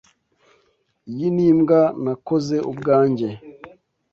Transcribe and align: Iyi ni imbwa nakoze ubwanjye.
Iyi 1.11 1.27
ni 1.35 1.43
imbwa 1.49 1.81
nakoze 2.03 2.55
ubwanjye. 2.71 3.29